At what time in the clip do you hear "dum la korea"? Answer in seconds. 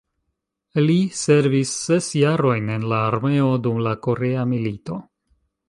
3.67-4.51